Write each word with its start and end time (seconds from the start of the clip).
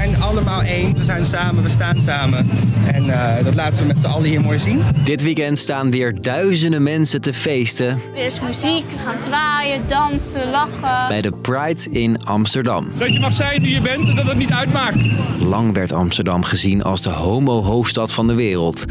zijn 0.00 0.22
allemaal 0.22 0.62
één. 0.62 0.94
We 0.94 1.04
zijn 1.04 1.24
samen, 1.24 1.62
we 1.62 1.68
staan 1.68 2.00
samen. 2.00 2.50
En 2.92 3.10
eh, 3.10 3.44
dat 3.44 3.54
laten 3.54 3.82
we 3.82 3.88
met 3.88 4.00
z'n 4.00 4.06
allen 4.06 4.28
hier 4.28 4.40
mooi 4.40 4.58
zien. 4.58 4.82
Dit 5.04 5.22
weekend 5.22 5.58
staan 5.58 5.90
weer 5.90 6.22
duizenden 6.22 6.82
mensen 6.82 7.20
te 7.20 7.34
feesten 7.34 7.98
Er 8.14 8.26
is 8.26 8.40
muziek, 8.40 8.84
we 8.90 8.98
gaan 8.98 9.18
zwaaien, 9.18 9.82
dansen, 9.86 10.50
lachen. 10.50 11.08
bij 11.08 11.20
de 11.20 11.32
Pride 11.42 11.90
in 11.90 12.24
Amsterdam. 12.24 12.92
Dat 12.98 13.12
je 13.12 13.20
mag 13.20 13.32
zijn 13.32 13.62
wie 13.62 13.74
je 13.74 13.80
bent 13.80 14.08
en 14.08 14.14
dat 14.16 14.26
het 14.26 14.36
niet 14.36 14.52
uitmaakt. 14.52 15.08
Lang 15.38 15.74
werd 15.74 15.92
Amsterdam 15.92 16.42
gezien 16.42 16.82
als 16.82 17.02
de 17.02 17.10
homo-hoofdstad 17.10 18.12
van 18.12 18.26
de 18.26 18.34
wereld. 18.34 18.84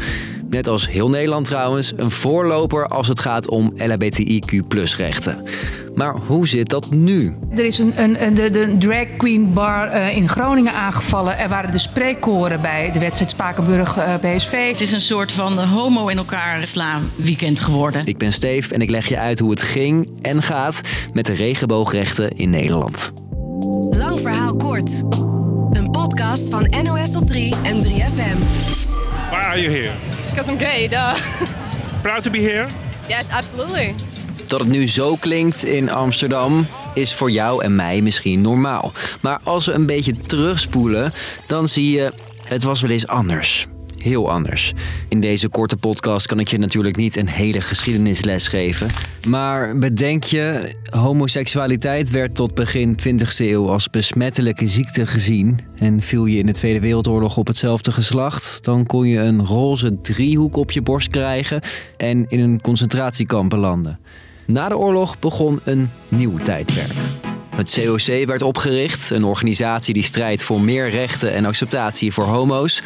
Net 0.50 0.68
als 0.68 0.88
heel 0.88 1.08
Nederland 1.08 1.44
trouwens, 1.46 1.92
een 1.96 2.10
voorloper 2.10 2.86
als 2.86 3.08
het 3.08 3.20
gaat 3.20 3.48
om 3.48 3.72
LHBTIQ-rechten. 3.76 5.44
Maar 5.94 6.14
hoe 6.26 6.48
zit 6.48 6.68
dat 6.68 6.90
nu? 6.90 7.36
Er 7.56 7.64
is 7.64 7.78
een, 7.78 7.92
een, 8.02 8.22
een- 8.24 8.34
de, 8.34 8.50
de 8.50 8.76
drag 8.78 9.06
queen 9.16 9.52
bar 9.52 9.88
eh, 9.88 10.16
in 10.16 10.28
Groningen 10.28 10.72
aangevallen. 10.72 11.38
Er 11.38 11.48
waren 11.48 11.72
de 11.72 11.78
spreekkoren 11.78 12.60
bij 12.60 12.90
de 12.92 12.98
wedstrijd 12.98 13.30
Spakenburg 13.30 13.96
eh, 13.96 14.14
BSV. 14.20 14.68
Het 14.70 14.80
is 14.80 14.92
een 14.92 15.00
soort 15.00 15.32
van 15.32 15.58
homo 15.58 16.08
in 16.08 16.16
elkaar 16.18 16.62
slaan 16.62 17.10
weekend 17.16 17.60
geworden. 17.60 18.02
Ik 18.06 18.18
ben 18.18 18.32
Steef 18.32 18.70
en 18.70 18.80
ik 18.80 18.90
leg 18.90 19.08
je 19.08 19.18
uit 19.18 19.38
hoe 19.38 19.50
het 19.50 19.62
ging 19.62 20.08
en 20.22 20.42
gaat 20.42 20.80
met 21.12 21.26
de 21.26 21.32
regenboogrechten 21.32 22.30
in 22.30 22.50
Nederland. 22.50 23.12
Lang 23.90 24.20
verhaal 24.20 24.56
kort. 24.56 25.02
Een 25.70 25.90
podcast 25.90 26.50
van 26.50 26.74
NOS 26.82 27.16
op 27.16 27.26
3 27.26 27.54
en 27.62 27.82
3FM. 27.84 28.38
Why 29.30 29.36
are 29.36 29.60
you 29.62 29.74
here? 29.76 29.92
Because 30.30 30.52
I'm 30.52 30.58
gay, 30.58 30.88
duh. 30.88 31.14
Proud 32.02 32.22
to 32.22 32.30
be 32.30 32.38
here. 32.38 32.66
Yeah, 33.08 33.22
absolutely. 33.30 33.94
Dat 34.46 34.60
het 34.60 34.68
nu 34.68 34.88
zo 34.88 35.16
klinkt 35.16 35.64
in 35.64 35.90
Amsterdam 35.90 36.66
is 36.94 37.14
voor 37.14 37.30
jou 37.30 37.64
en 37.64 37.74
mij 37.76 38.00
misschien 38.00 38.40
normaal. 38.40 38.92
Maar 39.20 39.40
als 39.44 39.66
we 39.66 39.72
een 39.72 39.86
beetje 39.86 40.16
terugspoelen, 40.16 41.12
dan 41.46 41.68
zie 41.68 41.90
je 41.90 42.12
het 42.48 42.62
was 42.62 42.80
wel 42.80 42.90
eens 42.90 43.06
anders. 43.06 43.66
Heel 44.02 44.30
anders. 44.30 44.72
In 45.08 45.20
deze 45.20 45.48
korte 45.48 45.76
podcast 45.76 46.26
kan 46.26 46.38
ik 46.40 46.48
je 46.48 46.58
natuurlijk 46.58 46.96
niet 46.96 47.16
een 47.16 47.28
hele 47.28 47.60
geschiedenisles 47.60 48.48
geven. 48.48 48.88
Maar 49.28 49.78
bedenk 49.78 50.24
je, 50.24 50.74
homoseksualiteit 50.90 52.10
werd 52.10 52.34
tot 52.34 52.54
begin 52.54 52.98
20e 53.08 53.36
eeuw 53.36 53.68
als 53.68 53.88
besmettelijke 53.88 54.68
ziekte 54.68 55.06
gezien. 55.06 55.58
En 55.76 56.00
viel 56.00 56.26
je 56.26 56.38
in 56.38 56.46
de 56.46 56.52
Tweede 56.52 56.80
Wereldoorlog 56.80 57.36
op 57.36 57.46
hetzelfde 57.46 57.92
geslacht, 57.92 58.64
dan 58.64 58.86
kon 58.86 59.08
je 59.08 59.18
een 59.18 59.46
roze 59.46 60.00
driehoek 60.00 60.56
op 60.56 60.70
je 60.70 60.82
borst 60.82 61.08
krijgen 61.08 61.60
en 61.96 62.26
in 62.28 62.40
een 62.40 62.60
concentratiekamp 62.60 63.50
belanden. 63.50 63.98
Na 64.46 64.68
de 64.68 64.76
oorlog 64.76 65.18
begon 65.18 65.60
een 65.64 65.90
nieuw 66.08 66.38
tijdperk. 66.38 67.29
Het 67.60 67.80
COC 67.84 68.26
werd 68.26 68.42
opgericht, 68.42 69.10
een 69.10 69.24
organisatie 69.24 69.94
die 69.94 70.02
strijdt 70.02 70.42
voor 70.42 70.60
meer 70.60 70.90
rechten 70.90 71.32
en 71.32 71.44
acceptatie 71.44 72.12
voor 72.12 72.24
homo's. 72.24 72.82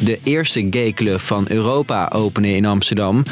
De 0.00 0.18
eerste 0.22 0.66
gayclub 0.70 1.20
van 1.20 1.44
Europa 1.48 2.08
opende 2.12 2.48
in 2.56 2.64
Amsterdam, 2.64 3.22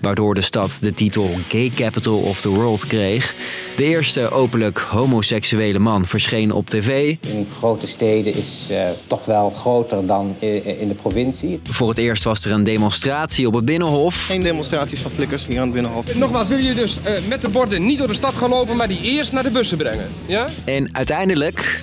waardoor 0.00 0.34
de 0.34 0.40
stad 0.40 0.78
de 0.80 0.94
titel 0.94 1.30
Gay 1.48 1.70
Capital 1.74 2.18
of 2.18 2.40
the 2.40 2.48
World 2.48 2.86
kreeg. 2.86 3.34
De 3.76 3.84
eerste 3.84 4.30
openlijk 4.30 4.78
homoseksuele 4.78 5.78
man 5.78 6.04
verscheen 6.04 6.52
op 6.52 6.70
tv. 6.70 7.16
in 7.20 7.46
grote 7.58 7.86
steden 7.86 8.34
is 8.34 8.66
eh, 8.70 8.88
toch 9.06 9.24
wel 9.24 9.50
groter 9.50 10.06
dan 10.06 10.34
in 10.78 10.88
de 10.88 10.94
provincie. 10.94 11.60
Voor 11.64 11.88
het 11.88 11.98
eerst 11.98 12.24
was 12.24 12.44
er 12.44 12.52
een 12.52 12.64
demonstratie 12.64 13.46
op 13.46 13.54
het 13.54 13.64
Binnenhof. 13.64 14.26
Geen 14.26 14.42
demonstraties 14.42 15.00
van 15.00 15.10
flikkers 15.10 15.46
hier 15.46 15.56
aan 15.56 15.64
het 15.64 15.72
Binnenhof. 15.72 16.14
Nogmaals, 16.14 16.48
wil 16.48 16.58
je 16.58 16.74
dus 16.74 16.98
eh, 17.02 17.14
met 17.28 17.40
de 17.40 17.48
borden 17.48 17.86
niet 17.86 17.98
door 17.98 18.08
de 18.08 18.14
stad 18.14 18.34
gaan 18.34 18.50
lopen, 18.50 18.76
maar 18.76 18.88
die 18.88 19.02
eerst 19.02 19.32
naar 19.32 19.42
de 19.42 19.50
bussen 19.50 19.78
brengen? 19.78 20.08
Ja? 20.26 20.48
En 20.64 20.88
uiteindelijk 20.92 21.82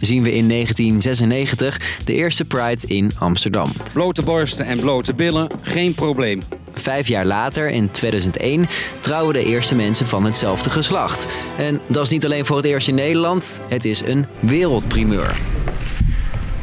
zien 0.00 0.22
we 0.22 0.32
in 0.32 0.48
1996 0.48 1.80
de 2.04 2.12
eerste 2.12 2.44
Pride 2.44 2.86
in 2.86 3.12
Amsterdam. 3.18 3.72
Blote 3.92 4.22
borsten 4.22 4.66
en 4.66 4.80
blote 4.80 5.14
billen, 5.14 5.48
geen 5.62 5.94
probleem. 5.94 6.42
Vijf 6.86 7.08
jaar 7.08 7.26
later, 7.26 7.68
in 7.70 7.90
2001, 7.90 8.68
trouwen 9.00 9.34
de 9.34 9.44
eerste 9.44 9.74
mensen 9.74 10.06
van 10.06 10.24
hetzelfde 10.24 10.70
geslacht. 10.70 11.26
En 11.56 11.80
dat 11.86 12.04
is 12.04 12.10
niet 12.10 12.24
alleen 12.24 12.46
voor 12.46 12.56
het 12.56 12.64
eerst 12.64 12.88
in 12.88 12.94
Nederland, 12.94 13.60
het 13.68 13.84
is 13.84 14.02
een 14.04 14.26
wereldprimeur. 14.40 15.36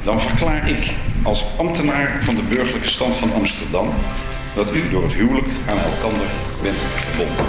Dan 0.04 0.22
verklaar 0.22 0.70
ik 0.70 0.94
als 1.24 1.46
ambtenaar 1.58 2.24
van 2.24 2.36
de 2.36 2.42
burgerlijke 2.50 2.88
stand 2.88 3.16
van 3.16 3.34
Amsterdam 3.34 3.88
dat 4.56 4.76
u 4.76 4.90
door 4.90 5.04
het 5.04 5.14
huwelijk 5.14 5.48
aan 5.66 5.78
elkander 5.78 6.28
bent 6.62 6.84
gebonden. 7.12 7.46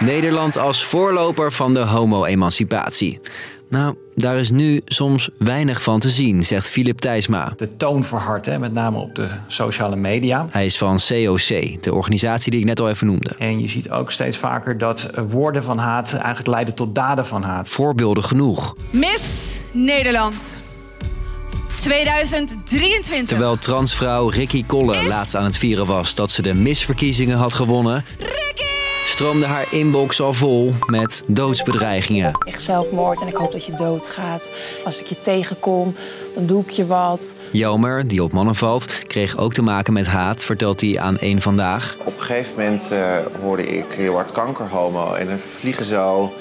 Nederland 0.00 0.58
als 0.58 0.84
voorloper 0.84 1.52
van 1.52 1.74
de 1.74 1.80
homo-emancipatie. 1.80 3.20
Nou, 3.68 3.94
daar 4.14 4.38
is 4.38 4.50
nu 4.50 4.80
soms 4.84 5.28
weinig 5.38 5.82
van 5.82 6.00
te 6.00 6.10
zien, 6.10 6.44
zegt 6.44 6.70
Filip 6.70 6.98
Thijsma. 6.98 7.52
de 7.56 7.76
toon 7.76 8.04
verhardt, 8.04 8.46
hè, 8.46 8.58
met 8.58 8.72
name 8.72 8.98
op 8.98 9.14
de 9.14 9.28
sociale 9.46 9.96
media. 9.96 10.46
Hij 10.50 10.64
is 10.64 10.78
van 10.78 10.98
COC, 11.08 11.82
de 11.82 11.92
organisatie 11.92 12.50
die 12.50 12.60
ik 12.60 12.66
net 12.66 12.80
al 12.80 12.88
even 12.88 13.06
noemde. 13.06 13.34
En 13.38 13.60
je 13.60 13.68
ziet 13.68 13.90
ook 13.90 14.12
steeds 14.12 14.36
vaker 14.36 14.78
dat 14.78 15.10
woorden 15.28 15.62
van 15.62 15.78
haat 15.78 16.12
eigenlijk 16.12 16.46
leiden 16.46 16.74
tot 16.74 16.94
daden 16.94 17.26
van 17.26 17.42
haat. 17.42 17.68
Voorbeelden 17.68 18.24
genoeg. 18.24 18.76
Miss 18.90 19.60
Nederland 19.72 20.58
2023. 21.80 23.28
Terwijl 23.28 23.58
transvrouw 23.58 24.28
Ricky 24.28 24.64
Kolle 24.66 25.06
laatst 25.06 25.36
aan 25.36 25.44
het 25.44 25.56
vieren 25.56 25.86
was 25.86 26.14
dat 26.14 26.30
ze 26.30 26.42
de 26.42 26.54
misverkiezingen 26.54 27.36
had 27.36 27.54
gewonnen, 27.54 28.04
stroomde 29.06 29.46
haar 29.46 29.66
inbox 29.70 30.20
al 30.20 30.32
vol 30.32 30.74
met 30.86 31.22
doodsbedreigingen. 31.26 32.38
Echt 32.46 32.62
zelfmoord 32.62 33.20
en 33.20 33.26
ik 33.26 33.34
hoop 33.34 33.52
dat 33.52 33.64
je 33.66 33.72
doodgaat. 33.72 34.52
Als 34.84 35.00
ik 35.00 35.06
je 35.06 35.20
tegenkom, 35.20 35.94
dan 36.34 36.46
doe 36.46 36.62
ik 36.62 36.70
je 36.70 36.86
wat. 36.86 37.36
Jelmer, 37.50 38.08
die 38.08 38.22
op 38.22 38.32
mannen 38.32 38.54
valt, 38.54 38.98
kreeg 39.06 39.36
ook 39.36 39.52
te 39.52 39.62
maken 39.62 39.92
met 39.92 40.06
haat, 40.06 40.44
vertelt 40.44 40.80
hij 40.80 40.98
aan 41.00 41.18
één 41.18 41.40
vandaag. 41.40 41.96
Op 42.04 42.14
een 42.16 42.22
gegeven 42.22 42.52
moment 42.56 42.90
eh, 42.90 43.16
hoorde 43.40 43.66
ik 43.66 43.92
heel 43.92 44.14
hard 44.14 44.32
kankerhomo 44.32 45.12
en 45.12 45.28
er 45.28 45.38
vliegen 45.38 45.84
zo 45.84 46.32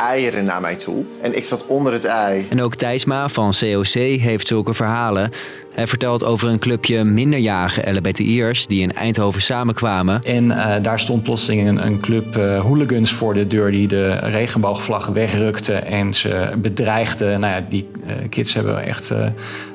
eieren 0.00 0.44
naar 0.44 0.60
mij 0.60 0.76
toe. 0.76 1.04
En 1.22 1.36
ik 1.36 1.44
zat 1.44 1.66
onder 1.66 1.92
het 1.92 2.04
ei. 2.04 2.46
En 2.50 2.62
ook 2.62 2.74
Thijsma 2.74 3.28
van 3.28 3.52
COC 3.60 3.92
heeft 4.20 4.46
zulke 4.46 4.74
verhalen. 4.74 5.30
Hij 5.74 5.86
vertelt 5.86 6.24
over 6.24 6.48
een 6.48 6.58
clubje 6.58 7.04
minderjarige 7.04 7.92
LHBTI'ers 7.92 8.66
die 8.66 8.82
in 8.82 8.92
Eindhoven 8.92 9.42
samenkwamen. 9.42 10.22
En 10.22 10.50
eh, 10.50 10.82
daar 10.82 10.98
stond 10.98 11.22
plotseling 11.22 11.68
een, 11.68 11.86
een 11.86 12.00
club 12.00 12.36
eh, 12.36 12.60
hooligans 12.60 13.12
voor 13.12 13.34
de 13.34 13.46
deur 13.46 13.70
die 13.70 13.88
de 13.88 14.10
regenboogvlaggen 14.10 15.12
wegrukte 15.12 15.72
en 15.72 16.14
ze 16.14 16.52
bedreigden. 16.58 17.40
Nou 17.40 17.52
ja, 17.52 17.66
die 17.68 17.88
eh, 18.06 18.14
kids 18.28 18.54
hebben 18.54 18.84
echt 18.84 19.10
eh, 19.10 19.26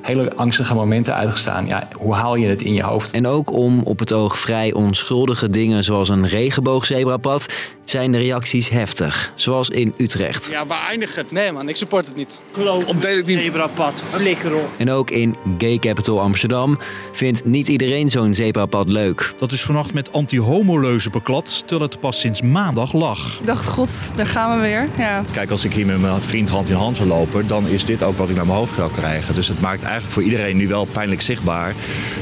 hele 0.01 0.35
angstige 0.35 0.73
momenten 0.73 1.15
uitgestaan. 1.15 1.67
Ja, 1.67 1.87
hoe 1.97 2.13
haal 2.13 2.35
je 2.35 2.47
het 2.47 2.61
in 2.61 2.73
je 2.73 2.83
hoofd? 2.83 3.11
En 3.11 3.27
ook 3.27 3.51
om 3.51 3.81
op 3.81 3.99
het 3.99 4.13
oog 4.13 4.39
vrij 4.39 4.73
onschuldige 4.73 5.49
dingen 5.49 5.83
zoals 5.83 6.09
een 6.09 6.27
regenboogzebrapad 6.27 7.53
zijn 7.85 8.11
de 8.11 8.17
reacties 8.17 8.69
heftig. 8.69 9.31
Zoals 9.35 9.69
in 9.69 9.93
Utrecht. 9.97 10.49
Ja, 10.51 10.65
waar 10.65 10.87
eindigt 10.87 11.15
het? 11.15 11.31
Nee 11.31 11.51
man, 11.51 11.69
ik 11.69 11.75
support 11.75 12.05
het 12.05 12.15
niet. 12.15 12.41
Ontdeel 12.87 13.17
ik 13.17 13.25
niet. 13.25 13.39
Zebrapad, 13.39 14.03
flikker 14.11 14.55
op. 14.55 14.69
En 14.77 14.91
ook 14.91 15.11
in 15.11 15.35
Gay 15.57 15.79
Capital 15.79 16.21
Amsterdam 16.21 16.79
vindt 17.11 17.45
niet 17.45 17.67
iedereen 17.67 18.09
zo'n 18.09 18.33
zebrapad 18.33 18.87
leuk. 18.87 19.33
Dat 19.37 19.51
is 19.51 19.61
vannacht 19.61 19.93
met 19.93 20.11
anti-homoleuzen 20.11 21.11
beklad, 21.11 21.59
terwijl 21.65 21.89
het 21.89 21.99
pas 21.99 22.19
sinds 22.19 22.41
maandag 22.41 22.93
lag. 22.93 23.37
Ik 23.39 23.45
dacht, 23.45 23.65
god, 23.65 24.11
daar 24.15 24.27
gaan 24.27 24.55
we 24.55 24.61
weer. 24.61 24.89
Ja. 24.97 25.23
Kijk, 25.33 25.51
als 25.51 25.65
ik 25.65 25.73
hier 25.73 25.85
met 25.85 26.01
mijn 26.01 26.21
vriend 26.21 26.49
hand 26.49 26.69
in 26.69 26.75
hand 26.75 26.95
zou 26.95 27.07
lopen, 27.07 27.47
dan 27.47 27.67
is 27.67 27.85
dit 27.85 28.03
ook 28.03 28.17
wat 28.17 28.29
ik 28.29 28.35
naar 28.35 28.45
mijn 28.45 28.57
hoofd 28.57 28.75
zou 28.75 28.91
krijgen. 28.91 29.35
Dus 29.35 29.47
het 29.47 29.61
maakt 29.61 29.83
eigenlijk 29.83 30.13
voor 30.13 30.23
iedereen 30.23 30.57
nu 30.57 30.67
wel 30.67 30.85
pijnlijk 30.85 31.21
zichtbaar 31.21 31.73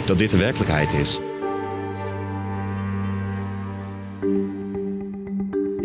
dat 0.05 0.17
dit 0.17 0.31
de 0.31 0.37
werkelijkheid 0.37 0.93
is. 0.93 1.19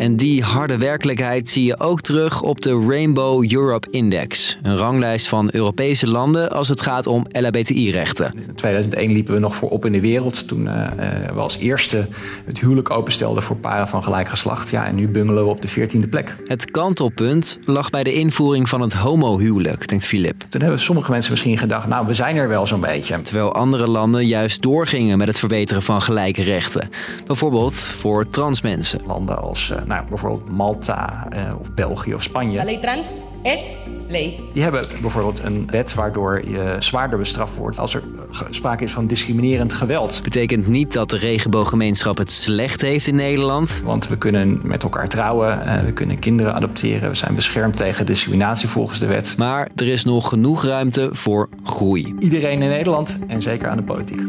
En 0.09 0.15
die 0.15 0.43
harde 0.43 0.77
werkelijkheid 0.77 1.49
zie 1.49 1.65
je 1.65 1.79
ook 1.79 2.01
terug 2.01 2.41
op 2.41 2.61
de 2.61 2.85
Rainbow 2.87 3.51
Europe 3.51 3.87
Index. 3.91 4.57
Een 4.61 4.77
ranglijst 4.77 5.27
van 5.27 5.49
Europese 5.51 6.07
landen 6.07 6.51
als 6.51 6.67
het 6.67 6.81
gaat 6.81 7.07
om 7.07 7.25
LHBTI-rechten. 7.29 8.33
In 8.47 8.55
2001 8.55 9.11
liepen 9.11 9.33
we 9.33 9.39
nog 9.39 9.55
voorop 9.55 9.85
in 9.85 9.91
de 9.91 9.99
wereld 9.99 10.47
toen 10.47 10.67
eh, 10.67 10.85
eh, 10.85 11.33
we 11.33 11.39
als 11.39 11.57
eerste 11.57 12.07
het 12.45 12.59
huwelijk 12.59 12.89
openstelden 12.89 13.43
voor 13.43 13.55
paren 13.55 13.87
van 13.87 14.03
gelijk 14.03 14.29
geslacht. 14.29 14.69
Ja, 14.69 14.85
en 14.85 14.95
nu 14.95 15.07
bungelen 15.07 15.43
we 15.43 15.49
op 15.49 15.61
de 15.61 15.69
14e 15.69 16.09
plek. 16.09 16.35
Het 16.45 16.71
kantelpunt 16.71 17.59
lag 17.65 17.89
bij 17.89 18.03
de 18.03 18.13
invoering 18.13 18.69
van 18.69 18.81
het 18.81 18.93
homohuwelijk, 18.93 19.87
denkt 19.87 20.05
Filip. 20.05 20.43
Toen 20.49 20.61
hebben 20.61 20.79
sommige 20.79 21.11
mensen 21.11 21.31
misschien 21.31 21.57
gedacht, 21.57 21.87
nou 21.87 22.07
we 22.07 22.13
zijn 22.13 22.35
er 22.35 22.47
wel 22.47 22.67
zo'n 22.67 22.81
beetje. 22.81 23.21
Terwijl 23.21 23.53
andere 23.53 23.87
landen 23.87 24.27
juist 24.27 24.61
doorgingen 24.61 25.17
met 25.17 25.27
het 25.27 25.39
verbeteren 25.39 25.83
van 25.83 26.01
gelijke 26.01 26.43
rechten. 26.43 26.89
Bijvoorbeeld 27.25 27.73
voor 27.73 28.29
trans 28.29 28.61
mensen. 28.61 29.01
Landen 29.05 29.41
als 29.41 29.71
eh, 29.71 29.77
nou, 29.85 29.98
bijvoorbeeld 30.09 30.49
Malta 30.49 31.27
eh, 31.29 31.59
of 31.59 31.71
België 31.71 32.13
of 32.13 32.23
Spanje. 32.23 32.63
lei 32.63 32.79
trans 32.79 33.09
Es 33.41 33.75
ley. 34.07 34.39
Die 34.53 34.63
hebben 34.63 34.87
bijvoorbeeld 35.01 35.43
een 35.43 35.67
wet 35.71 35.93
waardoor 35.93 36.49
je 36.49 36.75
zwaarder 36.79 37.17
bestraft 37.17 37.55
wordt 37.55 37.79
als 37.79 37.93
er 37.93 38.03
sprake 38.49 38.83
is 38.83 38.91
van 38.91 39.07
discriminerend 39.07 39.73
geweld. 39.73 40.21
Betekent 40.23 40.67
niet 40.67 40.93
dat 40.93 41.09
de 41.09 41.17
regenbooggemeenschap 41.17 42.17
het 42.17 42.31
slecht 42.31 42.81
heeft 42.81 43.07
in 43.07 43.15
Nederland. 43.15 43.81
Want 43.83 44.07
we 44.07 44.17
kunnen 44.17 44.59
met 44.63 44.83
elkaar 44.83 45.07
trouwen, 45.07 45.65
eh, 45.65 45.83
we 45.83 45.91
kunnen 45.91 46.19
kinderen 46.19 46.53
adopteren, 46.53 47.09
we 47.09 47.15
zijn 47.15 47.35
beschermd 47.35 47.77
tegen 47.77 48.05
discriminatie 48.05 48.67
volgens 48.67 48.99
de 48.99 49.07
wet. 49.07 49.35
Maar 49.37 49.69
er 49.75 49.87
is 49.87 50.03
nog 50.03 50.29
genoeg 50.29 50.63
ruimte 50.63 51.09
voor 51.11 51.49
groei. 51.63 52.15
Iedereen 52.19 52.61
in 52.61 52.69
Nederland 52.69 53.19
en 53.27 53.41
zeker 53.41 53.69
aan 53.69 53.77
de 53.77 53.83
politiek. 53.83 54.21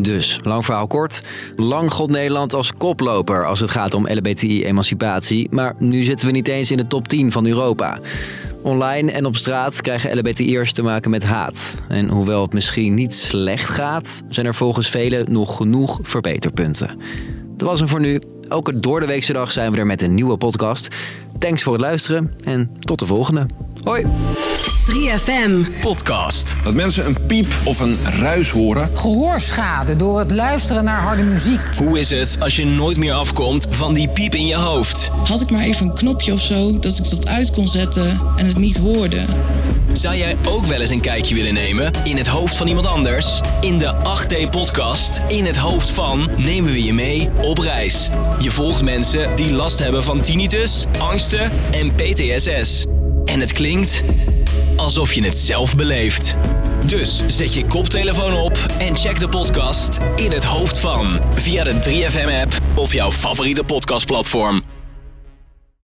Dus, 0.00 0.38
lang 0.42 0.64
verhaal 0.64 0.86
kort. 0.86 1.22
Lang 1.56 1.92
god 1.92 2.10
Nederland 2.10 2.54
als 2.54 2.72
koploper 2.76 3.46
als 3.46 3.60
het 3.60 3.70
gaat 3.70 3.94
om 3.94 4.08
LBTI-emancipatie. 4.08 5.48
Maar 5.50 5.74
nu 5.78 6.02
zitten 6.02 6.26
we 6.26 6.32
niet 6.32 6.48
eens 6.48 6.70
in 6.70 6.76
de 6.76 6.86
top 6.86 7.08
10 7.08 7.32
van 7.32 7.46
Europa. 7.46 7.98
Online 8.62 9.12
en 9.12 9.26
op 9.26 9.36
straat 9.36 9.80
krijgen 9.80 10.18
LBTI'ers 10.18 10.72
te 10.72 10.82
maken 10.82 11.10
met 11.10 11.24
haat. 11.24 11.74
En 11.88 12.08
hoewel 12.08 12.42
het 12.42 12.52
misschien 12.52 12.94
niet 12.94 13.14
slecht 13.14 13.68
gaat, 13.68 14.22
zijn 14.28 14.46
er 14.46 14.54
volgens 14.54 14.88
velen 14.88 15.32
nog 15.32 15.56
genoeg 15.56 15.98
verbeterpunten. 16.02 16.98
Dat 17.56 17.68
was 17.68 17.78
hem 17.78 17.88
voor 17.88 18.00
nu. 18.00 18.20
Elke 18.48 18.80
door 18.80 19.00
de 19.00 19.06
weekse 19.06 19.32
dag 19.32 19.52
zijn 19.52 19.72
we 19.72 19.78
er 19.78 19.86
met 19.86 20.02
een 20.02 20.14
nieuwe 20.14 20.36
podcast. 20.36 20.88
Thanks 21.38 21.62
voor 21.62 21.72
het 21.72 21.82
luisteren 21.82 22.34
en 22.44 22.70
tot 22.78 22.98
de 22.98 23.06
volgende. 23.06 23.46
Hoi! 23.84 24.04
3FM. 24.84 25.80
Podcast. 25.80 26.56
Dat 26.64 26.74
mensen 26.74 27.06
een 27.06 27.26
piep 27.26 27.46
of 27.64 27.80
een 27.80 27.98
ruis 28.20 28.50
horen. 28.50 28.96
Gehoorschade 28.96 29.96
door 29.96 30.18
het 30.18 30.30
luisteren 30.30 30.84
naar 30.84 31.00
harde 31.00 31.22
muziek. 31.22 31.60
Hoe 31.76 31.98
is 31.98 32.10
het 32.10 32.36
als 32.40 32.56
je 32.56 32.66
nooit 32.66 32.96
meer 32.96 33.12
afkomt 33.12 33.66
van 33.70 33.94
die 33.94 34.08
piep 34.08 34.34
in 34.34 34.46
je 34.46 34.54
hoofd? 34.54 35.10
Had 35.24 35.40
ik 35.40 35.50
maar 35.50 35.62
even 35.62 35.86
een 35.86 35.94
knopje 35.94 36.32
of 36.32 36.40
zo 36.40 36.78
dat 36.78 36.98
ik 36.98 37.10
dat 37.10 37.26
uit 37.28 37.50
kon 37.50 37.68
zetten 37.68 38.20
en 38.36 38.46
het 38.46 38.56
niet 38.56 38.76
hoorde. 38.76 39.20
Zou 39.92 40.16
jij 40.16 40.36
ook 40.48 40.66
wel 40.66 40.80
eens 40.80 40.90
een 40.90 41.00
kijkje 41.00 41.34
willen 41.34 41.54
nemen 41.54 41.92
in 42.04 42.16
het 42.16 42.26
hoofd 42.26 42.56
van 42.56 42.66
iemand 42.66 42.86
anders? 42.86 43.40
In 43.60 43.78
de 43.78 43.94
8D-podcast 43.94 45.22
In 45.28 45.44
het 45.44 45.56
hoofd 45.56 45.90
van 45.90 46.28
nemen 46.36 46.72
we 46.72 46.84
je 46.84 46.92
mee 46.92 47.30
op 47.42 47.58
reis. 47.58 48.08
Je 48.38 48.50
volgt 48.50 48.82
mensen 48.82 49.36
die 49.36 49.52
last 49.52 49.78
hebben 49.78 50.04
van 50.04 50.20
tinnitus, 50.20 50.84
angsten 50.98 51.52
en 51.70 51.94
PTSS. 51.94 52.84
En 53.24 53.40
het 53.40 53.52
klinkt 53.52 54.02
alsof 54.76 55.12
je 55.12 55.24
het 55.24 55.38
zelf 55.38 55.76
beleeft. 55.76 56.36
Dus 56.86 57.22
zet 57.26 57.54
je 57.54 57.66
koptelefoon 57.66 58.32
op 58.32 58.56
en 58.78 58.96
check 58.96 59.18
de 59.18 59.28
podcast 59.28 59.98
In 60.16 60.30
het 60.30 60.44
hoofd 60.44 60.78
van 60.78 61.20
via 61.34 61.64
de 61.64 61.74
3FM-app 61.74 62.78
of 62.78 62.92
jouw 62.92 63.12
favoriete 63.12 63.64
podcastplatform. 63.64 64.62